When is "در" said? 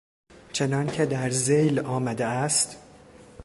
1.05-1.29